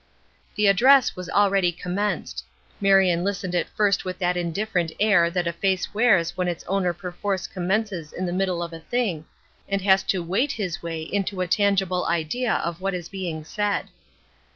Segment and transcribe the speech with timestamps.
[0.55, 2.43] The address was already commenced.
[2.79, 6.91] Marion listened at first with that indifferent air that a face wears when its owner
[6.91, 9.25] perforce commences in the middle of a thing,
[9.69, 13.89] and has to wait his way to a tangible idea of what is being said.